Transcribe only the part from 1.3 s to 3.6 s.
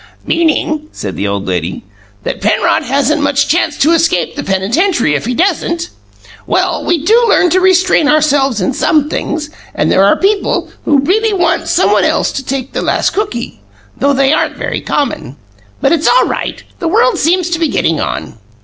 lady, "that Penrod hasn't much